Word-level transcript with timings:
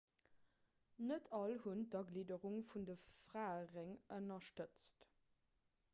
net 1.09 1.29
all 1.39 1.53
hunn 1.65 1.83
d'agglidderung 1.95 2.57
vun 2.71 2.87
de 2.91 2.95
fraeräng 3.03 3.95
ënnerstëtzt 4.19 5.09